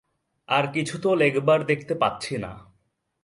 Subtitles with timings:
[0.49, 2.51] আর কিছু তো লেখবার দেখতে পাচ্ছি না।